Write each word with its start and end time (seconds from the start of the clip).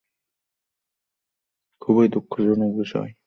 খুবই 1.81 2.07
দুঃখজনক 2.07 2.71
বিষয়! 2.77 3.11